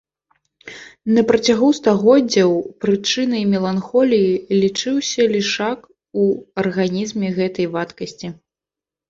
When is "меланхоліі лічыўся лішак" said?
3.53-5.79